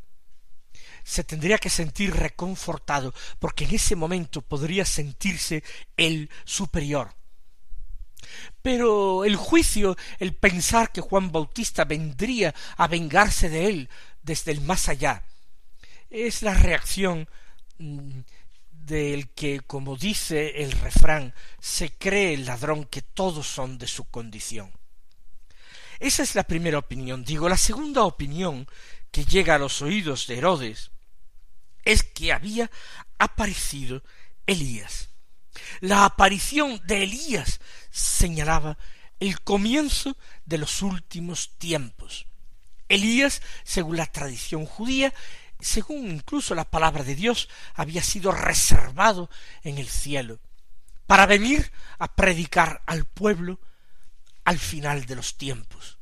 Se 1.03 1.23
tendría 1.23 1.57
que 1.57 1.69
sentir 1.69 2.15
reconfortado, 2.15 3.13
porque 3.39 3.65
en 3.65 3.75
ese 3.75 3.95
momento 3.95 4.41
podría 4.41 4.85
sentirse 4.85 5.63
el 5.97 6.29
superior, 6.45 7.15
pero 8.61 9.25
el 9.25 9.35
juicio, 9.35 9.97
el 10.19 10.35
pensar 10.35 10.91
que 10.91 11.01
Juan 11.01 11.31
Bautista 11.31 11.83
vendría 11.83 12.53
a 12.77 12.87
vengarse 12.87 13.49
de 13.49 13.67
él 13.67 13.89
desde 14.21 14.51
el 14.51 14.61
más 14.61 14.87
allá, 14.87 15.23
es 16.11 16.43
la 16.43 16.53
reacción 16.53 17.27
mm, 17.79 18.19
del 18.85 19.29
que, 19.29 19.61
como 19.61 19.95
dice 19.95 20.63
el 20.63 20.71
refrán, 20.71 21.33
se 21.59 21.91
cree 21.91 22.33
el 22.33 22.45
ladrón 22.45 22.85
que 22.85 23.01
todos 23.01 23.47
son 23.47 23.77
de 23.77 23.87
su 23.87 24.05
condición. 24.05 24.71
Esa 25.99 26.23
es 26.23 26.35
la 26.35 26.43
primera 26.43 26.79
opinión. 26.79 27.23
Digo, 27.23 27.47
la 27.47 27.57
segunda 27.57 28.03
opinión 28.03 28.67
que 29.11 29.23
llega 29.23 29.55
a 29.55 29.59
los 29.59 29.81
oídos 29.81 30.25
de 30.27 30.37
Herodes 30.37 30.91
es 31.85 32.03
que 32.03 32.33
había 32.33 32.71
aparecido 33.19 34.03
Elías. 34.47 35.09
La 35.79 36.05
aparición 36.05 36.81
de 36.85 37.03
Elías 37.03 37.59
señalaba 37.91 38.77
el 39.19 39.41
comienzo 39.41 40.17
de 40.45 40.57
los 40.57 40.81
últimos 40.81 41.57
tiempos. 41.57 42.25
Elías, 42.89 43.41
según 43.63 43.97
la 43.97 44.05
tradición 44.05 44.65
judía, 44.65 45.13
según 45.61 46.09
incluso 46.09 46.55
la 46.55 46.69
palabra 46.69 47.03
de 47.03 47.15
Dios, 47.15 47.49
había 47.73 48.03
sido 48.03 48.31
reservado 48.31 49.29
en 49.63 49.77
el 49.77 49.87
cielo 49.87 50.39
para 51.07 51.25
venir 51.25 51.71
a 51.99 52.15
predicar 52.15 52.83
al 52.85 53.05
pueblo 53.05 53.59
al 54.43 54.59
final 54.59 55.05
de 55.05 55.15
los 55.15 55.37
tiempos, 55.37 55.99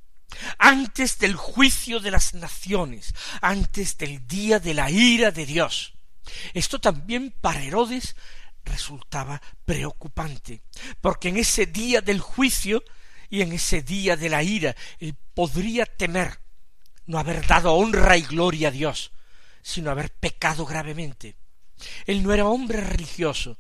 antes 0.58 1.20
del 1.20 1.36
juicio 1.36 2.00
de 2.00 2.12
las 2.12 2.34
naciones, 2.34 3.14
antes 3.42 3.98
del 3.98 4.26
día 4.28 4.60
de 4.60 4.74
la 4.74 4.90
ira 4.90 5.32
de 5.32 5.46
Dios. 5.46 5.94
Esto 6.54 6.80
también 6.80 7.34
para 7.42 7.62
Herodes 7.62 8.16
resultaba 8.64 9.42
preocupante, 9.66 10.62
porque 11.02 11.30
en 11.30 11.38
ese 11.38 11.66
día 11.66 12.02
del 12.02 12.20
juicio 12.20 12.84
y 13.30 13.42
en 13.42 13.54
ese 13.54 13.82
día 13.82 14.16
de 14.16 14.30
la 14.30 14.44
ira 14.44 14.76
él 15.00 15.16
podría 15.34 15.86
temer 15.86 16.40
no 17.06 17.18
haber 17.18 17.46
dado 17.48 17.74
honra 17.74 18.18
y 18.18 18.22
gloria 18.22 18.68
a 18.68 18.72
Dios, 18.72 19.12
sino 19.62 19.92
haber 19.92 20.12
pecado 20.12 20.66
gravemente. 20.66 21.36
Él 22.06 22.24
no 22.24 22.34
era 22.34 22.46
hombre 22.46 22.82
religioso, 22.82 23.58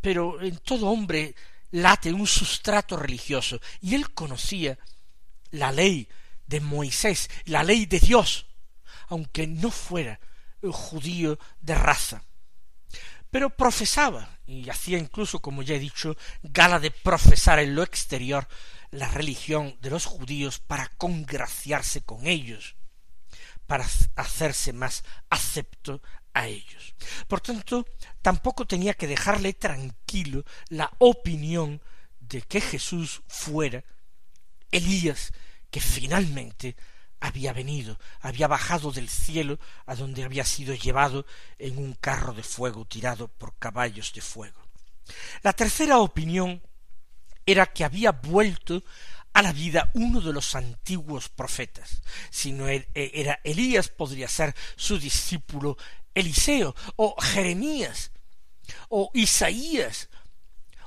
pero 0.00 0.40
en 0.40 0.58
todo 0.58 0.88
hombre 0.88 1.34
late 1.70 2.12
un 2.12 2.26
sustrato 2.26 2.96
religioso, 2.96 3.60
y 3.80 3.94
él 3.94 4.14
conocía 4.14 4.78
la 5.50 5.72
ley 5.72 6.08
de 6.46 6.60
Moisés, 6.60 7.28
la 7.44 7.62
ley 7.62 7.86
de 7.86 8.00
Dios, 8.00 8.46
aunque 9.08 9.46
no 9.46 9.70
fuera 9.70 10.18
judío 10.72 11.38
de 11.60 11.74
raza. 11.74 12.22
pero 13.30 13.50
profesaba, 13.50 14.38
y 14.46 14.70
hacía 14.70 14.98
incluso, 14.98 15.40
como 15.40 15.62
ya 15.62 15.74
he 15.74 15.78
dicho, 15.78 16.16
gala 16.42 16.78
de 16.78 16.90
profesar 16.90 17.58
en 17.58 17.74
lo 17.74 17.82
exterior 17.82 18.48
la 18.90 19.08
religión 19.08 19.76
de 19.82 19.90
los 19.90 20.06
judíos 20.06 20.58
para 20.58 20.88
congraciarse 20.96 22.00
con 22.02 22.26
ellos, 22.26 22.75
para 23.66 23.86
hacerse 24.14 24.72
más 24.72 25.04
acepto 25.30 26.02
a 26.34 26.46
ellos. 26.46 26.94
Por 27.28 27.40
tanto, 27.40 27.86
tampoco 28.22 28.66
tenía 28.66 28.94
que 28.94 29.06
dejarle 29.06 29.54
tranquilo 29.54 30.44
la 30.68 30.90
opinión 30.98 31.80
de 32.20 32.42
que 32.42 32.60
Jesús 32.60 33.22
fuera 33.26 33.84
Elías, 34.70 35.32
que 35.70 35.80
finalmente 35.80 36.76
había 37.20 37.52
venido, 37.52 37.98
había 38.20 38.46
bajado 38.46 38.92
del 38.92 39.08
cielo 39.08 39.58
a 39.86 39.94
donde 39.94 40.24
había 40.24 40.44
sido 40.44 40.74
llevado 40.74 41.26
en 41.58 41.78
un 41.78 41.94
carro 41.94 42.34
de 42.34 42.42
fuego 42.42 42.84
tirado 42.84 43.28
por 43.28 43.56
caballos 43.58 44.12
de 44.12 44.20
fuego. 44.20 44.60
La 45.42 45.52
tercera 45.52 45.98
opinión 45.98 46.62
era 47.46 47.66
que 47.66 47.84
había 47.84 48.12
vuelto 48.12 48.82
a 49.36 49.42
la 49.42 49.52
vida 49.52 49.90
uno 49.92 50.22
de 50.22 50.32
los 50.32 50.54
antiguos 50.54 51.28
profetas. 51.28 52.00
Si 52.30 52.52
no 52.52 52.68
er, 52.68 52.88
e, 52.94 53.10
era 53.12 53.38
Elías, 53.44 53.90
podría 53.90 54.28
ser 54.28 54.56
su 54.76 54.98
discípulo 54.98 55.76
Eliseo, 56.14 56.74
o 56.96 57.20
Jeremías, 57.20 58.12
o 58.88 59.10
Isaías, 59.12 60.08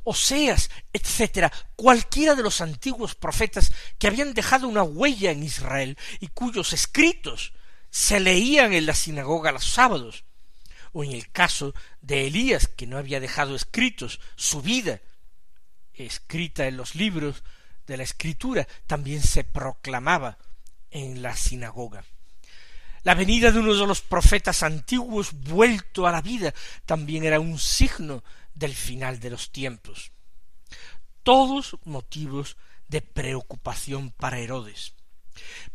Oseas, 0.03 0.71
etcétera, 0.91 1.53
cualquiera 1.75 2.33
de 2.33 2.41
los 2.41 2.59
antiguos 2.61 3.13
profetas 3.13 3.71
que 3.99 4.07
habían 4.07 4.33
dejado 4.33 4.67
una 4.67 4.81
huella 4.81 5.29
en 5.29 5.43
Israel 5.43 5.95
y 6.19 6.29
cuyos 6.29 6.73
escritos 6.73 7.53
se 7.91 8.19
leían 8.19 8.73
en 8.73 8.87
la 8.87 8.95
sinagoga 8.95 9.51
los 9.51 9.65
sábados, 9.65 10.23
o 10.91 11.03
en 11.03 11.11
el 11.11 11.29
caso 11.29 11.75
de 12.01 12.25
Elías, 12.25 12.67
que 12.67 12.87
no 12.87 12.97
había 12.97 13.19
dejado 13.19 13.55
escritos 13.55 14.19
su 14.35 14.63
vida, 14.63 15.01
escrita 15.93 16.65
en 16.65 16.77
los 16.77 16.95
libros 16.95 17.43
de 17.89 17.97
la 17.97 18.03
escritura, 18.03 18.65
también 18.87 19.21
se 19.21 19.43
proclamaba 19.43 20.37
en 20.91 21.21
la 21.21 21.35
sinagoga. 21.35 22.05
La 23.03 23.15
venida 23.15 23.51
de 23.51 23.59
uno 23.59 23.73
de 23.73 23.87
los 23.87 24.01
profetas 24.01 24.63
antiguos 24.63 25.31
vuelto 25.33 26.05
a 26.05 26.11
la 26.11 26.21
vida 26.21 26.53
también 26.85 27.23
era 27.23 27.39
un 27.39 27.57
signo 27.57 28.23
del 28.53 28.75
final 28.75 29.19
de 29.19 29.31
los 29.31 29.51
tiempos. 29.51 30.11
Todos 31.23 31.77
motivos 31.85 32.57
de 32.87 33.01
preocupación 33.01 34.11
para 34.11 34.39
Herodes. 34.39 34.93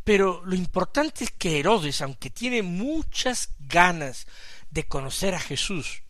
Pero 0.03 0.43
lo 0.45 0.55
importante 0.55 1.23
es 1.25 1.31
que 1.31 1.59
Herodes, 1.59 2.01
aunque 2.01 2.29
tiene 2.29 2.61
muchas 2.61 3.49
ganas 3.59 4.27
de 4.69 4.87
conocer 4.87 5.33
a 5.33 5.39
Jesús, 5.39 6.03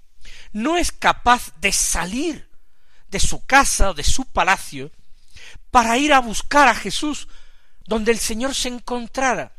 no 0.52 0.78
es 0.78 0.92
capaz 0.92 1.54
de 1.60 1.72
salir 1.72 2.50
de 3.08 3.20
su 3.20 3.46
casa 3.46 3.92
o 3.92 3.94
de 3.94 4.04
su 4.04 4.26
palacio 4.26 4.92
para 5.76 5.98
ir 5.98 6.14
a 6.14 6.20
buscar 6.20 6.70
a 6.70 6.74
Jesús 6.74 7.28
donde 7.86 8.14
el 8.14 8.18
Señor 8.18 8.56
se 8.56 8.70
encontrara, 8.70 9.58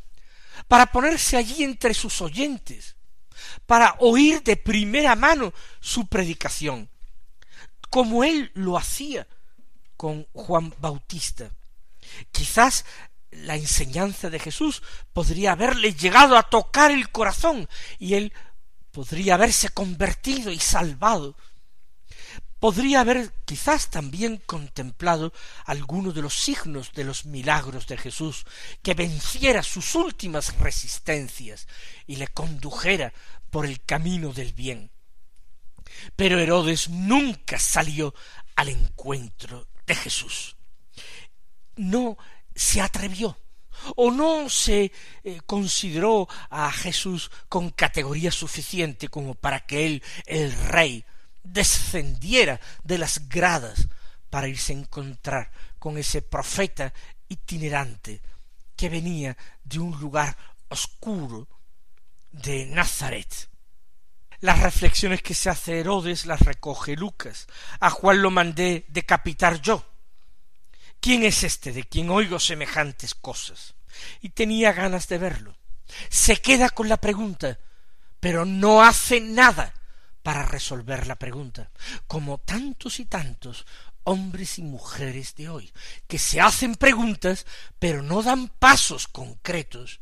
para 0.67 0.87
ponerse 0.87 1.37
allí 1.37 1.63
entre 1.63 1.93
sus 1.93 2.23
oyentes, 2.23 2.95
para 3.67 3.95
oír 3.99 4.41
de 4.41 4.57
primera 4.57 5.15
mano 5.15 5.53
su 5.79 6.07
predicación, 6.07 6.89
como 7.91 8.23
él 8.23 8.49
lo 8.55 8.79
hacía 8.79 9.27
con 9.95 10.25
Juan 10.33 10.73
Bautista. 10.79 11.51
Quizás 12.31 12.83
la 13.29 13.55
enseñanza 13.55 14.31
de 14.31 14.39
Jesús 14.39 14.81
podría 15.13 15.51
haberle 15.51 15.93
llegado 15.93 16.35
a 16.35 16.49
tocar 16.49 16.89
el 16.89 17.11
corazón 17.11 17.69
y 17.99 18.15
él 18.15 18.33
podría 18.89 19.35
haberse 19.35 19.69
convertido 19.69 20.51
y 20.51 20.57
salvado. 20.57 21.35
Podría 22.59 23.01
haber 23.01 23.31
quizás 23.45 23.89
también 23.89 24.41
contemplado 24.45 25.31
alguno 25.65 26.11
de 26.11 26.23
los 26.23 26.33
signos 26.33 26.91
de 26.93 27.03
los 27.03 27.25
milagros 27.25 27.85
de 27.85 27.97
Jesús, 27.97 28.45
que 28.81 28.95
venciera 28.95 29.61
sus 29.61 29.93
últimas 29.93 30.57
resistencias 30.57 31.67
y 32.07 32.15
le 32.15 32.27
condujera 32.29 33.13
por 33.51 33.65
el 33.65 33.81
camino 33.81 34.33
del 34.33 34.53
bien. 34.53 34.89
Pero 36.15 36.39
Herodes 36.39 36.89
nunca 36.89 37.59
salió 37.59 38.13
al 38.55 38.69
encuentro 38.69 39.67
de 39.85 39.95
Jesús. 39.95 40.55
No 41.75 42.17
se 42.55 42.81
atrevió 42.81 43.37
o 43.95 44.11
no 44.11 44.49
se 44.49 44.91
eh, 45.23 45.39
consideró 45.45 46.27
a 46.49 46.71
Jesús 46.71 47.29
con 47.47 47.69
categoría 47.69 48.31
suficiente 48.31 49.07
como 49.07 49.35
para 49.35 49.59
que 49.59 49.85
él, 49.85 50.03
el 50.25 50.51
rey, 50.51 51.05
descendiera 51.53 52.59
de 52.83 52.97
las 52.97 53.29
gradas 53.29 53.87
para 54.29 54.47
irse 54.47 54.73
a 54.73 54.77
encontrar 54.77 55.51
con 55.79 55.97
ese 55.97 56.21
profeta 56.21 56.93
itinerante 57.29 58.21
que 58.75 58.89
venía 58.89 59.37
de 59.63 59.79
un 59.79 59.99
lugar 59.99 60.35
oscuro 60.69 61.47
de 62.31 62.65
Nazaret. 62.67 63.49
Las 64.39 64.59
reflexiones 64.59 65.23
que 65.23 65.33
se 65.33 65.49
hace 65.49 65.79
Herodes 65.79 66.25
las 66.25 66.41
recoge 66.41 66.95
Lucas. 66.95 67.47
A 67.79 67.89
Juan 67.89 68.21
lo 68.21 68.29
mandé 68.29 68.85
decapitar 68.89 69.61
yo. 69.61 69.83
¿Quién 70.99 71.23
es 71.23 71.43
este 71.43 71.71
de 71.71 71.83
quien 71.83 72.09
oigo 72.09 72.39
semejantes 72.39 73.15
cosas? 73.15 73.73
Y 74.21 74.29
tenía 74.29 74.73
ganas 74.73 75.07
de 75.07 75.17
verlo. 75.17 75.57
Se 76.09 76.37
queda 76.37 76.69
con 76.69 76.89
la 76.89 76.97
pregunta, 76.97 77.57
pero 78.19 78.45
no 78.45 78.83
hace 78.83 79.21
nada 79.21 79.73
para 80.27 80.43
resolver 80.43 81.07
la 81.07 81.15
pregunta, 81.15 81.69
como 82.05 82.37
tantos 82.37 82.99
y 82.99 83.05
tantos 83.05 83.65
hombres 84.03 84.59
y 84.59 84.61
mujeres 84.61 85.35
de 85.35 85.47
hoy, 85.47 85.71
que 86.05 86.19
se 86.19 86.41
hacen 86.41 86.75
preguntas, 86.75 87.45
pero 87.79 88.03
no 88.03 88.21
dan 88.21 88.49
pasos 88.49 89.07
concretos 89.07 90.01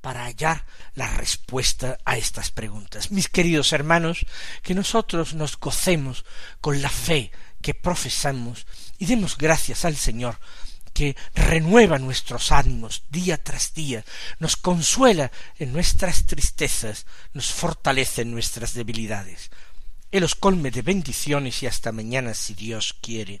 para 0.00 0.24
hallar 0.24 0.66
la 0.96 1.06
respuesta 1.06 1.98
a 2.04 2.16
estas 2.16 2.50
preguntas. 2.50 3.12
Mis 3.12 3.28
queridos 3.28 3.72
hermanos, 3.72 4.26
que 4.64 4.74
nosotros 4.74 5.34
nos 5.34 5.56
gocemos 5.56 6.24
con 6.60 6.82
la 6.82 6.90
fe 6.90 7.30
que 7.62 7.72
profesamos 7.72 8.66
y 8.98 9.06
demos 9.06 9.38
gracias 9.38 9.84
al 9.84 9.94
Señor 9.94 10.40
que 11.00 11.16
renueva 11.34 11.98
nuestros 11.98 12.52
ánimos 12.52 13.04
día 13.08 13.42
tras 13.42 13.72
día, 13.72 14.04
nos 14.38 14.58
consuela 14.58 15.32
en 15.58 15.72
nuestras 15.72 16.26
tristezas, 16.26 17.06
nos 17.32 17.50
fortalece 17.52 18.20
en 18.20 18.32
nuestras 18.32 18.74
debilidades. 18.74 19.50
Él 20.10 20.24
os 20.24 20.34
colme 20.34 20.70
de 20.70 20.82
bendiciones 20.82 21.62
y 21.62 21.66
hasta 21.66 21.90
mañana 21.90 22.34
si 22.34 22.52
Dios 22.52 22.94
quiere. 23.00 23.40